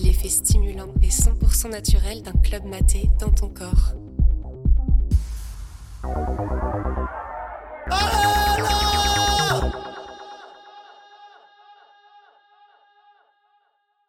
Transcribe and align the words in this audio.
l'effet 0.00 0.28
stimulant 0.28 0.92
et 1.02 1.08
100% 1.08 1.70
naturel 1.70 2.22
d'un 2.22 2.32
club 2.32 2.64
maté 2.64 3.10
dans 3.18 3.30
ton 3.30 3.48
corps. 3.48 3.94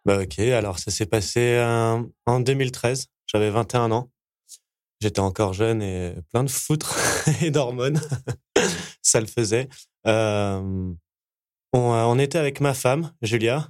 Bah 0.05 0.21
ok, 0.21 0.39
alors 0.39 0.79
ça 0.79 0.89
s'est 0.89 1.05
passé 1.05 1.41
euh, 1.41 2.01
en 2.25 2.39
2013, 2.39 3.07
j'avais 3.25 3.49
21 3.49 3.91
ans. 3.91 4.09
J'étais 5.01 5.19
encore 5.19 5.53
jeune 5.53 5.81
et 5.81 6.15
plein 6.31 6.43
de 6.45 6.49
foutre 6.49 6.97
et 7.41 7.51
d'hormones. 7.51 7.99
ça 9.01 9.19
le 9.19 9.27
faisait. 9.27 9.67
Euh, 10.05 10.93
on, 11.73 11.93
euh, 11.93 12.03
on, 12.05 12.19
était 12.19 12.37
avec 12.37 12.61
ma 12.61 12.73
femme, 12.73 13.11
Julia, 13.21 13.69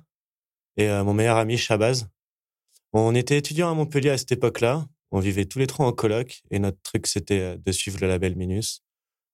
et 0.78 0.88
mon 0.88 1.16
meilleur 1.16 1.38
ami, 1.38 1.58
Shabazz. 1.58 2.08
On 2.94 3.16
était 3.16 3.38
étudiants 3.38 3.70
à 3.70 3.74
Montpellier 3.74 4.12
à 4.12 4.18
cette 4.18 4.32
époque-là. 4.32 4.88
On 5.12 5.20
vivait 5.20 5.46
tous 5.46 5.60
les 5.60 5.68
trois 5.68 5.86
en 5.86 5.94
coloc 5.94 6.42
et 6.52 6.60
notre 6.60 6.82
truc, 6.82 7.08
c'était 7.08 7.58
de 7.58 7.72
suivre 7.72 8.00
le 8.02 8.08
label 8.08 8.36
Minus 8.36 8.84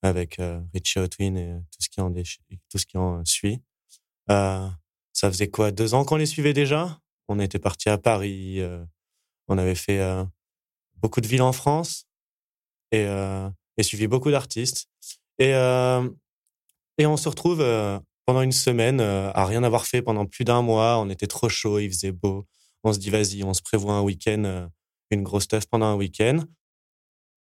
avec 0.02 0.40
Richie 0.74 1.00
Hotwin 1.00 1.38
et 1.38 1.56
tout 1.72 1.82
ce 1.82 1.90
qui 1.90 2.02
en, 2.02 2.12
tout 2.12 2.78
ce 2.78 2.86
qui 2.86 2.98
en 2.98 3.24
suit. 3.26 3.62
Euh, 4.30 4.68
ça 5.14 5.32
faisait 5.32 5.50
quoi 5.50 5.72
Deux 5.72 5.94
ans 5.94 6.06
qu'on 6.06 6.18
les 6.18 6.26
suivait 6.26 6.54
déjà? 6.54 7.00
On 7.28 7.40
était 7.40 7.60
parti 7.60 7.90
à 7.90 7.98
Paris. 7.98 8.60
Euh, 8.60 8.84
on 9.48 9.58
avait 9.58 9.76
fait 9.76 10.00
euh, 10.00 10.24
beaucoup 10.98 11.22
de 11.22 11.28
villes 11.28 11.42
en 11.42 11.54
France 11.54 12.08
et, 12.92 13.06
euh, 13.06 13.50
et 13.78 13.84
suivi 13.84 14.08
beaucoup 14.08 14.32
d'artistes. 14.32 14.88
Et, 15.40 15.50
et 15.50 17.06
on 17.08 17.18
se 17.18 17.28
retrouve 17.28 17.66
pendant 18.26 18.42
une 18.44 18.52
semaine 18.52 19.02
à 19.02 19.46
rien 19.46 19.64
avoir 19.64 19.88
fait 19.88 20.04
pendant 20.04 20.28
plus 20.28 20.46
d'un 20.46 20.62
mois. 20.62 21.00
On 21.00 21.10
était 21.10 21.26
trop 21.26 21.50
chaud, 21.50 21.80
il 21.80 21.90
faisait 21.92 22.12
beau. 22.12 22.46
On 22.84 22.94
se 22.94 23.00
dit, 23.00 23.10
vas-y, 23.10 23.44
on 23.44 23.54
se 23.54 23.62
prévoit 23.62 23.94
un 23.94 24.02
week-end, 24.02 24.70
une 25.10 25.24
grosse 25.24 25.48
teuf 25.48 25.66
pendant 25.68 25.86
un 25.86 25.96
week-end. 25.96 26.40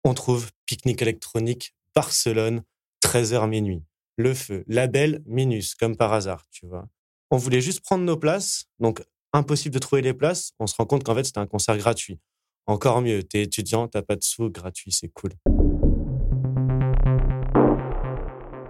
On 0.04 0.14
trouve 0.14 0.50
pique-nique 0.66 1.02
électronique 1.02 1.74
Barcelone, 1.94 2.62
13h 3.04 3.48
minuit. 3.48 3.84
Le 4.16 4.34
feu, 4.34 4.64
label 4.66 5.22
Minus, 5.26 5.74
comme 5.74 5.96
par 5.96 6.12
hasard, 6.12 6.44
tu 6.50 6.66
vois 6.66 6.88
on 7.30 7.36
voulait 7.36 7.60
juste 7.60 7.80
prendre 7.80 8.04
nos 8.04 8.16
places, 8.16 8.66
donc 8.78 9.02
impossible 9.32 9.74
de 9.74 9.78
trouver 9.78 10.02
les 10.02 10.14
places. 10.14 10.52
On 10.58 10.66
se 10.66 10.74
rend 10.76 10.86
compte 10.86 11.04
qu'en 11.04 11.14
fait, 11.14 11.24
c'était 11.24 11.38
un 11.38 11.46
concert 11.46 11.76
gratuit. 11.76 12.18
Encore 12.66 13.02
mieux, 13.02 13.22
t'es 13.22 13.42
étudiant, 13.42 13.88
t'as 13.88 14.02
pas 14.02 14.16
de 14.16 14.22
sous, 14.22 14.50
gratuit, 14.50 14.92
c'est 14.92 15.08
cool. 15.08 15.32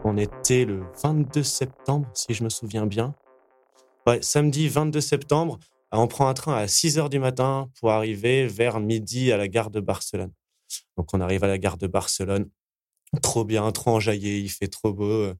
On 0.04 0.16
était 0.16 0.64
le 0.64 0.82
22 1.02 1.42
septembre, 1.42 2.08
si 2.14 2.34
je 2.34 2.42
me 2.42 2.48
souviens 2.48 2.86
bien. 2.86 3.14
Ouais, 4.06 4.20
samedi 4.22 4.68
22 4.68 5.00
septembre, 5.00 5.58
on 5.92 6.06
prend 6.06 6.28
un 6.28 6.34
train 6.34 6.54
à 6.54 6.68
6 6.68 6.98
heures 6.98 7.10
du 7.10 7.18
matin 7.18 7.70
pour 7.80 7.90
arriver 7.90 8.46
vers 8.46 8.80
midi 8.80 9.32
à 9.32 9.36
la 9.36 9.48
gare 9.48 9.70
de 9.70 9.80
Barcelone. 9.80 10.32
Donc 10.96 11.14
on 11.14 11.20
arrive 11.20 11.44
à 11.44 11.48
la 11.48 11.58
gare 11.58 11.78
de 11.78 11.86
Barcelone, 11.86 12.48
trop 13.22 13.44
bien, 13.44 13.70
trop 13.72 13.92
enjaillé, 13.92 14.38
il 14.38 14.50
fait 14.50 14.68
trop 14.68 14.92
beau 14.92 15.32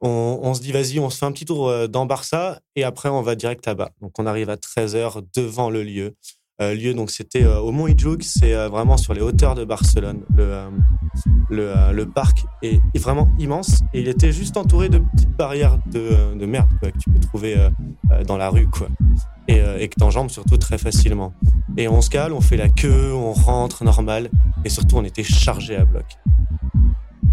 on, 0.00 0.54
se 0.54 0.60
dit 0.60 0.72
vas-y, 0.72 1.00
on 1.00 1.10
se 1.10 1.18
fait 1.18 1.26
un 1.26 1.32
petit 1.32 1.44
tour 1.44 1.68
euh, 1.68 1.86
dans 1.86 2.06
Barça 2.06 2.60
et 2.76 2.84
après 2.84 3.08
on 3.08 3.22
va 3.22 3.34
direct 3.34 3.66
là-bas. 3.66 3.90
Donc 4.00 4.18
on 4.18 4.26
arrive 4.26 4.50
à 4.50 4.56
13h 4.56 5.22
devant 5.34 5.70
le 5.70 5.82
lieu. 5.82 6.14
Euh, 6.60 6.74
lieu 6.74 6.92
donc 6.92 7.10
c'était 7.10 7.44
euh, 7.44 7.60
au 7.60 7.70
Mont 7.70 7.86
Ijoug, 7.86 8.22
c'est 8.22 8.54
vraiment 8.68 8.96
sur 8.96 9.14
les 9.14 9.20
hauteurs 9.20 9.54
de 9.54 9.64
Barcelone. 9.64 10.24
Le 10.36 10.70
le, 11.50 12.04
parc 12.04 12.44
est, 12.62 12.80
vraiment 12.98 13.28
immense 13.38 13.80
et 13.94 14.00
il 14.00 14.08
était 14.08 14.32
juste 14.32 14.58
entouré 14.58 14.90
de 14.90 14.98
petites 14.98 15.34
barrières 15.34 15.78
de, 15.86 16.34
de 16.34 16.46
merde 16.46 16.68
que 16.82 16.88
tu 16.98 17.10
peux 17.10 17.20
trouver 17.20 17.56
dans 18.26 18.36
la 18.36 18.50
rue 18.50 18.68
quoi. 18.68 18.88
Et, 19.48 19.62
et 19.78 19.88
que 19.88 19.98
surtout 20.28 20.58
très 20.58 20.76
facilement. 20.78 21.32
Et 21.78 21.88
on 21.88 22.02
se 22.02 22.10
cale, 22.10 22.32
on 22.32 22.40
fait 22.40 22.56
la 22.56 22.68
queue, 22.68 23.12
on 23.14 23.32
rentre 23.32 23.82
normal 23.82 24.30
et 24.64 24.68
surtout 24.68 24.96
on 24.96 25.04
était 25.04 25.22
chargé 25.22 25.76
à 25.76 25.84
bloc. 25.84 26.04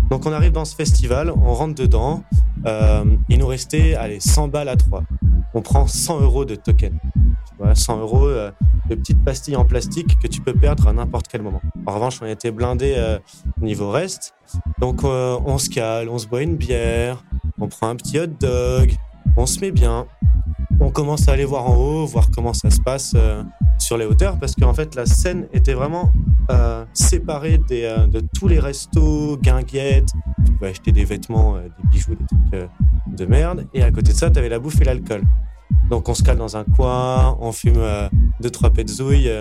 Donc 0.10 0.26
on 0.26 0.32
arrive 0.32 0.52
dans 0.52 0.66
ce 0.66 0.76
festival, 0.76 1.32
on 1.32 1.54
rentre 1.54 1.76
dedans. 1.76 2.24
Euh, 2.66 3.04
il 3.30 3.40
nous 3.40 3.48
restait 3.48 3.96
allez, 3.96 4.20
100 4.20 4.50
balles 4.50 4.70
à 4.70 4.76
3. 4.76 5.04
On 5.54 5.62
prend 5.62 5.88
100 5.88 6.22
euros 6.22 6.46
de 6.46 6.56
token. 6.56 7.00
100 7.74 8.00
euros 8.00 8.28
euh, 8.28 8.52
de 8.90 8.96
petites 8.96 9.24
pastilles 9.24 9.56
en 9.56 9.66
plastique 9.66 10.20
que 10.22 10.28
tu 10.28 10.42
peux 10.42 10.54
perdre 10.54 10.88
à 10.88 10.94
n'importe 10.94 11.28
quel 11.28 11.42
moment. 11.42 11.62
En 11.86 11.96
revanche, 11.96 12.20
on 12.22 12.26
était 12.26 12.52
blindé 12.52 12.94
euh, 12.98 13.18
niveau 13.62 13.90
reste. 13.90 14.36
Donc 14.80 15.04
on 15.04 15.58
se 15.58 15.70
cale, 15.70 16.10
on 16.10 16.18
se 16.18 16.28
boit 16.28 16.44
une 16.44 16.56
bière, 16.56 17.24
on 17.60 17.68
prend 17.68 17.90
un 17.90 17.96
petit 17.96 18.20
hot 18.20 18.28
dog, 18.28 18.96
on 19.38 19.46
se 19.46 19.60
met 19.60 19.72
bien. 19.72 20.06
On 20.80 20.90
commence 20.92 21.28
à 21.28 21.34
aller 21.34 21.46
voir 21.46 21.70
en 21.70 21.76
haut, 21.76 22.06
voir 22.06 22.30
comment 22.32 22.54
ça 22.54 22.70
se 22.70 22.80
passe 22.80 23.16
sur 23.78 23.98
les 23.98 24.06
hauteurs 24.06 24.38
parce 24.38 24.56
qu'en 24.56 24.74
fait 24.74 24.96
la 24.96 25.06
scène 25.06 25.48
était 25.54 25.74
vraiment 25.74 26.12
euh, 26.52 26.86
séparée 26.94 27.60
euh, 27.72 28.08
de 28.08 28.20
tous 28.20 28.48
les 28.48 28.60
restos, 28.60 29.38
guinguettes. 29.38 30.10
Tu 30.46 30.52
pouvais 30.54 30.70
acheter 30.70 30.92
des 30.92 31.04
vêtements, 31.04 31.56
euh, 31.56 31.62
des 31.64 31.90
bijoux, 31.90 32.16
des 32.16 32.26
trucs 32.26 32.70
de 33.08 33.26
merde. 33.26 33.68
Et 33.74 33.82
à 33.84 33.92
côté 33.92 34.12
de 34.12 34.18
ça, 34.18 34.30
tu 34.30 34.38
avais 34.38 34.50
la 34.50 34.60
bouffe 34.60 34.80
et 34.82 34.84
l'alcool. 34.84 35.24
Donc 35.90 36.08
on 36.10 36.14
se 36.14 36.24
cale 36.24 36.38
dans 36.38 36.56
un 36.58 36.64
coin, 36.64 37.38
on 37.40 37.52
fume 37.52 37.84
deux 38.40 38.50
trois 38.50 38.70
petzouilles, 38.70 39.32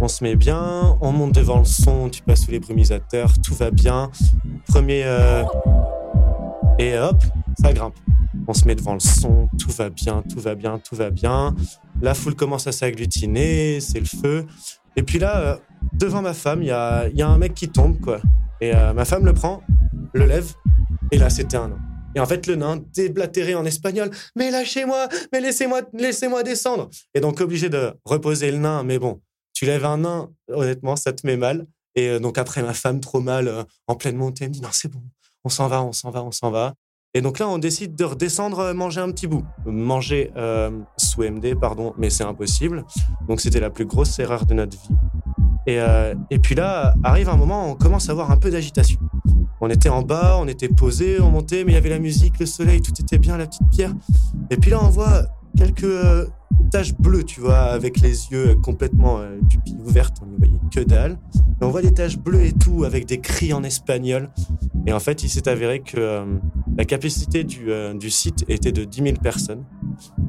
on 0.00 0.08
se 0.08 0.24
met 0.24 0.36
bien, 0.36 0.96
on 1.00 1.12
monte 1.12 1.32
devant 1.32 1.58
le 1.58 1.64
son, 1.64 2.08
tu 2.08 2.22
passes 2.22 2.44
sous 2.44 2.50
les 2.50 2.60
brumisateurs, 2.60 3.32
tout 3.42 3.54
va 3.54 3.70
bien. 3.70 4.10
Premier 4.68 5.04
et 6.78 6.98
hop, 6.98 7.22
ça 7.60 7.72
grimpe. 7.72 7.94
On 8.46 8.52
se 8.52 8.66
met 8.66 8.74
devant 8.74 8.94
le 8.94 9.00
son, 9.00 9.48
tout 9.58 9.70
va 9.70 9.88
bien, 9.88 10.22
tout 10.22 10.40
va 10.40 10.54
bien, 10.54 10.78
tout 10.78 10.94
va 10.94 11.10
bien. 11.10 11.54
La 12.02 12.14
foule 12.14 12.34
commence 12.34 12.66
à 12.66 12.72
s'agglutiner, 12.72 13.80
c'est 13.80 14.00
le 14.00 14.06
feu. 14.06 14.44
Et 14.96 15.02
puis 15.02 15.18
là, 15.18 15.38
euh, 15.38 15.56
devant 15.94 16.20
ma 16.20 16.34
femme, 16.34 16.62
il 16.62 16.68
y 16.68 16.70
a, 16.70 17.10
un 17.18 17.38
mec 17.38 17.54
qui 17.54 17.68
tombe, 17.68 17.98
quoi. 18.00 18.20
Et 18.60 18.74
euh, 18.74 18.92
ma 18.92 19.04
femme 19.04 19.24
le 19.24 19.32
prend, 19.32 19.62
le 20.12 20.26
lève, 20.26 20.52
et 21.10 21.18
là, 21.18 21.30
c'était 21.30 21.56
un 21.56 21.68
nain. 21.68 21.78
Et 22.14 22.20
en 22.20 22.26
fait, 22.26 22.46
le 22.46 22.54
nain, 22.54 22.82
déblatéré 22.94 23.54
en 23.54 23.64
espagnol, 23.64 24.10
mais 24.36 24.50
lâchez-moi, 24.50 25.08
mais 25.32 25.40
laissez-moi, 25.40 25.80
laissez-moi 25.94 26.42
descendre. 26.42 26.90
Et 27.14 27.20
donc, 27.20 27.40
obligé 27.40 27.68
de 27.68 27.92
reposer 28.04 28.50
le 28.52 28.58
nain. 28.58 28.84
Mais 28.84 28.98
bon, 28.98 29.20
tu 29.52 29.64
lèves 29.64 29.84
un 29.84 29.98
nain, 29.98 30.30
honnêtement, 30.48 30.96
ça 30.96 31.12
te 31.12 31.26
met 31.26 31.36
mal. 31.36 31.66
Et 31.96 32.08
euh, 32.10 32.18
donc, 32.20 32.38
après, 32.38 32.62
ma 32.62 32.74
femme, 32.74 33.00
trop 33.00 33.20
mal, 33.20 33.66
en 33.86 33.96
pleine 33.96 34.16
montée, 34.16 34.46
me 34.46 34.52
dit, 34.52 34.60
non, 34.60 34.68
c'est 34.70 34.88
bon, 34.88 35.02
on 35.44 35.48
s'en 35.48 35.66
va, 35.66 35.82
on 35.82 35.92
s'en 35.92 36.10
va, 36.10 36.22
on 36.22 36.30
s'en 36.30 36.50
va. 36.50 36.74
Et 37.16 37.20
donc 37.20 37.38
là, 37.38 37.48
on 37.48 37.58
décide 37.58 37.94
de 37.94 38.04
redescendre, 38.04 38.58
euh, 38.58 38.74
manger 38.74 39.00
un 39.00 39.10
petit 39.12 39.28
bout. 39.28 39.44
Manger 39.64 40.32
euh, 40.36 40.70
sous 40.96 41.22
MD, 41.22 41.54
pardon, 41.54 41.94
mais 41.96 42.10
c'est 42.10 42.24
impossible. 42.24 42.84
Donc 43.28 43.40
c'était 43.40 43.60
la 43.60 43.70
plus 43.70 43.86
grosse 43.86 44.18
erreur 44.18 44.46
de 44.46 44.54
notre 44.54 44.76
vie. 44.76 44.94
Et, 45.66 45.78
euh, 45.80 46.14
et 46.30 46.40
puis 46.40 46.56
là, 46.56 46.94
arrive 47.04 47.28
un 47.28 47.36
moment, 47.36 47.70
on 47.70 47.74
commence 47.74 48.08
à 48.08 48.12
avoir 48.12 48.32
un 48.32 48.36
peu 48.36 48.50
d'agitation. 48.50 48.98
On 49.60 49.70
était 49.70 49.88
en 49.88 50.02
bas, 50.02 50.36
on 50.40 50.48
était 50.48 50.68
posé, 50.68 51.20
on 51.20 51.30
montait, 51.30 51.64
mais 51.64 51.72
il 51.72 51.74
y 51.74 51.78
avait 51.78 51.88
la 51.88 52.00
musique, 52.00 52.38
le 52.40 52.46
soleil, 52.46 52.82
tout 52.82 52.92
était 52.98 53.18
bien, 53.18 53.36
la 53.36 53.46
petite 53.46 53.68
pierre. 53.70 53.94
Et 54.50 54.56
puis 54.56 54.70
là, 54.70 54.80
on 54.82 54.88
voit 54.88 55.22
quelques 55.56 55.84
euh, 55.84 56.26
taches 56.74 56.94
bleues, 56.98 57.22
tu 57.22 57.40
vois, 57.40 57.60
avec 57.60 58.00
les 58.00 58.32
yeux 58.32 58.56
complètement 58.56 59.20
euh, 59.20 59.38
pupilles 59.48 59.78
ouvertes, 59.84 60.16
on 60.20 60.26
ne 60.26 60.36
voyait 60.36 60.58
que 60.74 60.80
dalle. 60.80 61.20
On 61.60 61.68
voit 61.68 61.82
des 61.82 61.94
taches 61.94 62.18
bleues 62.18 62.46
et 62.46 62.52
tout, 62.52 62.82
avec 62.82 63.06
des 63.06 63.20
cris 63.20 63.52
en 63.52 63.62
espagnol. 63.62 64.28
Et 64.84 64.92
en 64.92 64.98
fait, 64.98 65.22
il 65.22 65.28
s'est 65.28 65.48
avéré 65.48 65.82
que 65.82 65.96
euh, 65.98 66.24
la 66.76 66.84
capacité 66.84 67.44
du, 67.44 67.70
euh, 67.70 67.94
du, 67.94 68.10
site 68.10 68.44
était 68.48 68.72
de 68.72 68.82
10 68.82 69.02
000 69.04 69.16
personnes. 69.22 69.64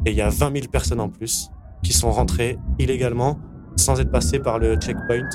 Et 0.06 0.11
il 0.11 0.16
y 0.16 0.22
a 0.22 0.29
20 0.29 0.53
000 0.53 0.67
personnes 0.67 1.00
en 1.00 1.09
plus 1.09 1.50
qui 1.81 1.94
sont 1.94 2.11
rentrées 2.11 2.59
illégalement 2.77 3.39
sans 3.75 4.00
être 4.00 4.12
passées 4.12 4.38
par 4.38 4.59
le 4.59 4.75
checkpoint. 4.75 5.27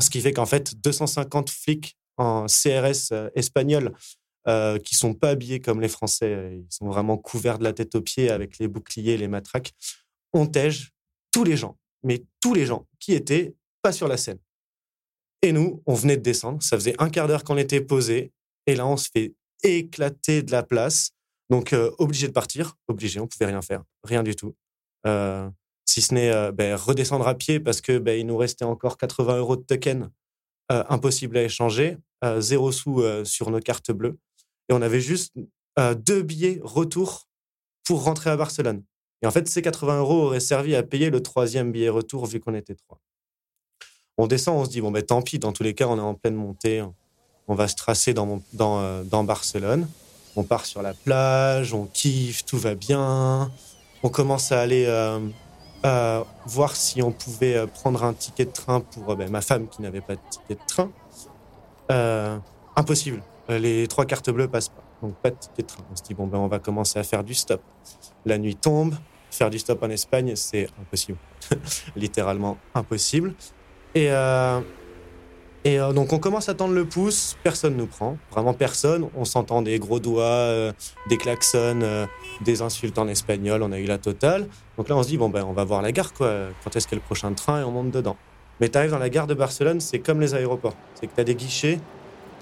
Ce 0.00 0.08
qui 0.08 0.22
fait 0.22 0.32
qu'en 0.32 0.46
fait, 0.46 0.80
250 0.82 1.50
flics 1.50 1.98
en 2.16 2.46
CRS 2.46 3.12
euh, 3.12 3.28
espagnol 3.34 3.92
euh, 4.48 4.78
qui 4.78 4.94
sont 4.94 5.14
pas 5.14 5.30
habillés 5.30 5.60
comme 5.60 5.80
les 5.80 5.88
Français, 5.88 6.60
ils 6.62 6.72
sont 6.72 6.86
vraiment 6.86 7.16
couverts 7.16 7.58
de 7.58 7.64
la 7.64 7.72
tête 7.72 7.94
aux 7.94 8.00
pieds 8.00 8.30
avec 8.30 8.58
les 8.58 8.68
boucliers, 8.68 9.16
les 9.16 9.28
matraques, 9.28 9.72
on 10.32 10.46
tège 10.46 10.92
tous 11.32 11.44
les 11.44 11.56
gens, 11.56 11.76
mais 12.02 12.24
tous 12.40 12.54
les 12.54 12.66
gens 12.66 12.86
qui 12.98 13.12
étaient 13.12 13.54
pas 13.82 13.92
sur 13.92 14.08
la 14.08 14.16
scène. 14.16 14.38
Et 15.42 15.52
nous, 15.52 15.82
on 15.86 15.94
venait 15.94 16.16
de 16.16 16.22
descendre, 16.22 16.62
ça 16.62 16.76
faisait 16.76 16.94
un 16.98 17.10
quart 17.10 17.28
d'heure 17.28 17.44
qu'on 17.44 17.56
était 17.56 17.80
posé, 17.80 18.32
et 18.66 18.74
là, 18.74 18.86
on 18.86 18.96
se 18.96 19.08
fait 19.12 19.34
éclater 19.62 20.42
de 20.42 20.52
la 20.52 20.62
place. 20.62 21.12
Donc, 21.50 21.72
euh, 21.72 21.90
obligé 21.98 22.26
de 22.26 22.32
partir, 22.32 22.76
obligé, 22.88 23.20
on 23.20 23.26
pouvait 23.26 23.46
rien 23.46 23.62
faire, 23.62 23.82
rien 24.02 24.22
du 24.22 24.34
tout. 24.34 24.56
Euh, 25.06 25.48
si 25.84 26.02
ce 26.02 26.14
n'est 26.14 26.32
euh, 26.32 26.50
ben, 26.50 26.74
redescendre 26.74 27.28
à 27.28 27.34
pied 27.34 27.60
parce 27.60 27.80
que 27.80 27.98
ben, 27.98 28.18
il 28.18 28.26
nous 28.26 28.36
restait 28.36 28.64
encore 28.64 28.98
80 28.98 29.38
euros 29.38 29.56
de 29.56 29.62
token, 29.62 30.10
impossible 30.68 31.36
à 31.36 31.44
échanger, 31.44 31.96
zéro 32.38 32.72
sous 32.72 33.00
sur 33.24 33.50
nos 33.52 33.60
cartes 33.60 33.92
bleues. 33.92 34.18
Et 34.68 34.72
on 34.72 34.82
avait 34.82 35.00
juste 35.00 35.34
deux 35.98 36.22
billets 36.22 36.60
retour 36.62 37.28
pour 37.84 38.04
rentrer 38.04 38.30
à 38.30 38.36
Barcelone. 38.36 38.82
Et 39.22 39.26
en 39.26 39.30
fait, 39.30 39.48
ces 39.48 39.62
80 39.62 39.98
euros 39.98 40.24
auraient 40.24 40.40
servi 40.40 40.74
à 40.74 40.82
payer 40.82 41.10
le 41.10 41.22
troisième 41.22 41.72
billet 41.72 41.88
retour 41.88 42.26
vu 42.26 42.40
qu'on 42.40 42.54
était 42.54 42.74
trois. 42.74 42.98
On 44.18 44.26
descend, 44.26 44.58
on 44.58 44.64
se 44.64 44.70
dit, 44.70 44.80
bon, 44.80 44.90
ben 44.90 45.02
tant 45.02 45.22
pis, 45.22 45.38
dans 45.38 45.52
tous 45.52 45.62
les 45.62 45.74
cas, 45.74 45.86
on 45.86 45.98
est 45.98 46.00
en 46.00 46.14
pleine 46.14 46.34
montée, 46.34 46.82
on 47.48 47.54
va 47.54 47.68
se 47.68 47.76
tracer 47.76 48.14
dans, 48.14 48.40
Barcelone. 49.24 49.88
On 50.36 50.42
part 50.42 50.66
sur 50.66 50.82
la 50.82 50.92
plage, 50.92 51.72
on 51.72 51.86
kiffe, 51.86 52.44
tout 52.44 52.58
va 52.58 52.74
bien. 52.74 53.50
On 54.02 54.08
commence 54.08 54.52
à 54.52 54.60
aller 54.60 54.86
voir 56.46 56.76
si 56.76 57.02
on 57.02 57.12
pouvait 57.12 57.66
prendre 57.66 58.04
un 58.04 58.12
ticket 58.12 58.46
de 58.46 58.52
train 58.52 58.80
pour 58.80 59.16
ben, 59.16 59.30
ma 59.30 59.40
femme 59.40 59.68
qui 59.68 59.82
n'avait 59.82 60.00
pas 60.00 60.16
de 60.16 60.20
ticket 60.30 60.54
de 60.54 60.66
train. 60.66 60.90
impossible. 62.76 63.22
Les 63.48 63.86
trois 63.86 64.04
cartes 64.04 64.30
bleues 64.30 64.48
passent 64.48 64.70
pas. 64.70 64.82
Donc 65.02 65.14
pas 65.16 65.30
de 65.30 65.36
ticket 65.36 65.62
de 65.62 65.66
train. 65.68 65.84
On 65.92 65.96
se 65.96 66.02
dit, 66.02 66.14
bon, 66.14 66.26
ben, 66.26 66.38
on 66.38 66.48
va 66.48 66.58
commencer 66.58 66.98
à 66.98 67.02
faire 67.02 67.22
du 67.22 67.34
stop. 67.34 67.60
La 68.24 68.38
nuit 68.38 68.56
tombe. 68.56 68.94
Faire 69.30 69.50
du 69.50 69.58
stop 69.58 69.82
en 69.82 69.90
Espagne, 69.90 70.34
c'est 70.36 70.68
impossible. 70.80 71.18
Littéralement 71.96 72.56
impossible. 72.74 73.34
Et, 73.94 74.10
et 75.66 75.80
euh, 75.80 75.92
donc 75.92 76.12
on 76.12 76.20
commence 76.20 76.48
à 76.48 76.54
tendre 76.54 76.74
le 76.74 76.84
pouce, 76.84 77.36
personne 77.42 77.76
nous 77.76 77.88
prend, 77.88 78.18
vraiment 78.30 78.54
personne. 78.54 79.08
On 79.16 79.24
s'entend 79.24 79.62
des 79.62 79.80
gros 79.80 79.98
doigts, 79.98 80.22
euh, 80.22 80.72
des 81.08 81.16
klaxons, 81.16 81.80
euh, 81.82 82.06
des 82.40 82.62
insultes 82.62 82.96
en 83.00 83.08
espagnol, 83.08 83.64
on 83.64 83.72
a 83.72 83.80
eu 83.80 83.84
la 83.84 83.98
totale. 83.98 84.46
Donc 84.78 84.88
là 84.88 84.96
on 84.96 85.02
se 85.02 85.08
dit, 85.08 85.18
bon 85.18 85.28
ben 85.28 85.44
on 85.44 85.52
va 85.52 85.64
voir 85.64 85.82
la 85.82 85.90
gare 85.90 86.12
quoi, 86.12 86.32
quand 86.62 86.76
est-ce 86.76 86.86
a 86.86 86.94
le 86.94 87.00
prochain 87.00 87.32
train? 87.32 87.62
Et 87.62 87.64
on 87.64 87.72
monte 87.72 87.90
dedans. 87.90 88.16
Mais 88.60 88.68
tu 88.68 88.78
arrives 88.78 88.92
dans 88.92 89.00
la 89.00 89.10
gare 89.10 89.26
de 89.26 89.34
Barcelone, 89.34 89.80
c'est 89.80 89.98
comme 89.98 90.20
les 90.20 90.36
aéroports. 90.36 90.76
C'est 90.94 91.08
que 91.08 91.14
tu 91.16 91.20
as 91.20 91.24
des 91.24 91.34
guichets 91.34 91.80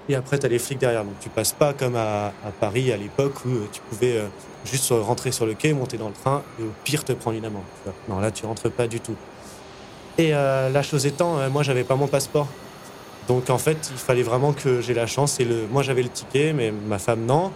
et 0.07 0.15
après 0.15 0.37
tu 0.37 0.45
as 0.45 0.49
les 0.49 0.59
flics 0.59 0.79
derrière. 0.79 1.03
Donc 1.03 1.19
tu 1.19 1.29
passes 1.29 1.53
pas 1.53 1.73
comme 1.73 1.95
à, 1.95 2.31
Paris 2.59 2.91
à 2.91 2.97
l'époque 2.97 3.45
où 3.45 3.51
tu 3.71 3.81
pouvais 3.89 4.21
juste 4.65 4.91
rentrer 4.91 5.31
sur 5.31 5.45
le 5.45 5.53
quai, 5.53 5.73
monter 5.73 5.97
dans 5.97 6.07
le 6.07 6.13
train 6.13 6.43
et 6.59 6.63
au 6.63 6.71
pire 6.83 7.03
te 7.03 7.13
prendre 7.13 7.37
une 7.37 7.45
amende. 7.45 7.63
Non 8.09 8.19
là 8.19 8.31
tu 8.31 8.45
rentres 8.45 8.69
pas 8.71 8.87
du 8.87 8.99
tout. 8.99 9.15
Et 10.17 10.31
la 10.31 10.83
chose 10.83 11.05
étant, 11.05 11.49
moi 11.49 11.63
j'avais 11.63 11.83
pas 11.83 11.95
mon 11.95 12.07
passeport. 12.07 12.47
Donc 13.27 13.49
en 13.49 13.57
fait, 13.57 13.89
il 13.91 13.97
fallait 13.97 14.23
vraiment 14.23 14.53
que 14.53 14.81
j'ai 14.81 14.93
la 14.93 15.07
chance. 15.07 15.39
Et 15.39 15.45
le, 15.45 15.67
moi, 15.71 15.81
j'avais 15.83 16.03
le 16.03 16.09
ticket, 16.09 16.53
mais 16.53 16.71
ma 16.71 16.99
femme 16.99 17.25
non. 17.25 17.51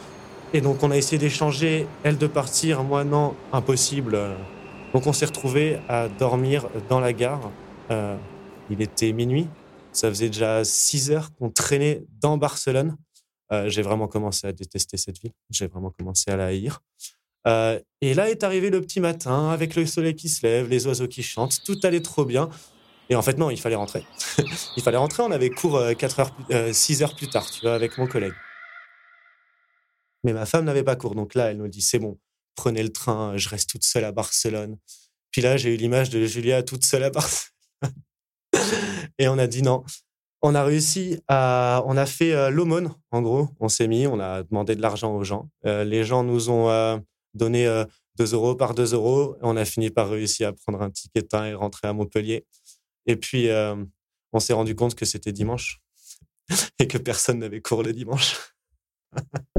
Et 0.54 0.62
donc 0.62 0.81
on 0.81 0.90
a 0.90 0.98
essayé 0.98 1.19
d'échanger, 1.19 1.86
elle 2.04 2.18
de 2.18 2.25
partir, 2.25 2.84
moi 2.84 3.04
non, 3.04 3.36
impossible. 3.54 4.18
Donc 4.94 5.06
on 5.06 5.13
s'est 5.13 5.28
retrouvé 5.28 5.78
à 5.88 6.07
dormir 6.07 6.66
dans 6.90 7.00
la 7.00 7.13
gare. 7.13 7.51
Euh, 7.92 8.16
il 8.72 8.81
était 8.81 9.12
minuit. 9.12 9.48
Ça 9.91 10.09
faisait 10.09 10.30
déjà 10.30 10.63
six 10.63 11.12
heures 11.12 11.33
qu'on 11.36 11.50
traînait 11.50 12.03
dans 12.21 12.38
Barcelone. 12.38 12.95
Euh, 13.51 13.69
j'ai 13.69 13.81
vraiment 13.81 14.07
commencé 14.07 14.45
à 14.47 14.51
détester 14.51 14.97
cette 14.97 15.19
ville. 15.19 15.33
J'ai 15.50 15.68
vraiment 15.68 15.91
commencé 15.91 16.30
à 16.30 16.36
la 16.36 16.47
haïr. 16.47 16.81
Euh, 17.47 17.80
et 18.01 18.13
là 18.13 18.30
est 18.30 18.44
arrivé 18.44 18.69
le 18.69 18.81
petit 18.81 19.00
matin 19.00 19.50
avec 19.50 19.75
le 19.75 19.86
soleil 19.86 20.13
qui 20.13 20.27
se 20.30 20.45
lève, 20.45 20.69
les 20.69 20.88
oiseaux 20.88 21.07
qui 21.07 21.24
chantent. 21.24 21.63
Tout 21.63 21.77
allait 21.83 22.01
trop 22.01 22.25
bien. 22.25 22.50
Et 23.09 23.15
en 23.15 23.21
fait, 23.21 23.38
non, 23.38 23.50
il 23.50 23.59
fallait 23.59 23.75
rentrer. 23.75 24.06
il 24.77 24.83
fallait 24.83 24.97
rentrer. 24.97 25.24
On 25.24 25.31
avait 25.31 25.50
cours 25.50 25.81
4 25.97 26.19
euh, 26.19 26.24
heures, 26.24 26.75
6 26.75 27.01
euh, 27.01 27.06
heures 27.06 27.15
plus 27.15 27.27
tard, 27.27 27.50
tu 27.50 27.62
vois, 27.62 27.74
avec 27.74 27.97
mon 27.97 28.07
collègue. 28.07 28.33
Mais 30.24 30.33
ma 30.33 30.45
femme 30.45 30.65
n'avait 30.65 30.83
pas 30.83 30.95
cours. 30.95 31.15
Donc 31.15 31.33
là, 31.33 31.50
elle 31.50 31.57
nous 31.57 31.68
dit, 31.68 31.81
c'est 31.81 31.97
bon, 31.97 32.19
prenez 32.56 32.83
le 32.83 32.91
train, 32.91 33.36
je 33.36 33.50
reste 33.50 33.69
toute 33.69 33.83
seule 33.83 34.03
à 34.03 34.12
Barcelone. 34.12 34.77
Puis 35.31 35.41
là, 35.41 35.57
j'ai 35.57 35.74
eu 35.74 35.77
l'image 35.77 36.09
de 36.09 36.24
Julia 36.25 36.62
toute 36.62 36.83
seule 36.83 37.03
à 37.03 37.09
Barcelone. 37.09 37.50
Et 39.17 39.27
on 39.27 39.38
a 39.38 39.47
dit 39.47 39.61
non. 39.61 39.83
On 40.41 40.56
a 40.56 40.63
réussi 40.63 41.19
à, 41.27 41.83
on 41.85 41.97
a 41.97 42.06
fait 42.06 42.33
euh, 42.33 42.50
l'aumône, 42.50 42.94
en 43.11 43.21
gros. 43.21 43.50
On 43.59 43.67
s'est 43.67 43.88
mis, 43.88 44.07
on 44.07 44.19
a 44.19 44.44
demandé 44.44 44.75
de 44.75 44.81
l'argent 44.81 45.15
aux 45.15 45.23
gens. 45.23 45.50
les 45.63 46.03
gens 46.03 46.23
nous 46.23 46.50
ont 46.50 47.01
donné 47.33 47.83
2 48.17 48.33
euros 48.33 48.56
par 48.56 48.73
2 48.73 48.94
euros. 48.94 49.38
On 49.41 49.57
a 49.57 49.65
fini 49.65 49.89
par 49.89 50.09
réussir 50.09 50.50
à 50.50 50.53
prendre 50.53 50.81
un 50.81 50.89
ticket 50.89 51.27
et 51.33 51.53
rentrer 51.53 51.88
à 51.88 51.94
Montpellier. 51.94 52.45
Et 53.06 53.15
puis, 53.15 53.50
euh, 53.50 53.75
on 54.33 54.39
s'est 54.39 54.53
rendu 54.53 54.75
compte 54.75 54.94
que 54.94 55.05
c'était 55.05 55.31
dimanche 55.31 55.81
et 56.79 56.88
que 56.88 56.97
personne 56.97 57.39
n'avait 57.39 57.62
cours 57.62 57.83
le 57.83 57.94
dimanche. 57.94 58.38